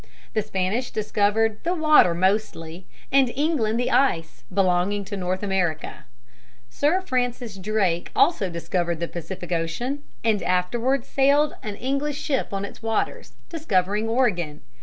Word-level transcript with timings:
The 0.33 0.41
Spanish 0.41 0.89
discovered 0.89 1.59
the 1.63 1.75
water 1.75 2.15
mostly, 2.15 2.87
and 3.11 3.31
England 3.35 3.79
the 3.79 3.91
ice 3.91 4.43
belonging 4.51 5.05
to 5.05 5.15
North 5.15 5.43
America. 5.43 6.05
Sir 6.71 7.01
Francis 7.01 7.55
Drake 7.55 8.09
also 8.15 8.49
discovered 8.49 8.99
the 8.99 9.07
Pacific 9.07 9.51
Ocean, 9.51 10.01
and 10.23 10.41
afterward 10.41 11.05
sailed 11.05 11.53
an 11.61 11.75
English 11.75 12.19
ship 12.19 12.51
on 12.51 12.65
its 12.65 12.81
waters, 12.81 13.33
discovering 13.49 14.09
Oregon. 14.09 14.61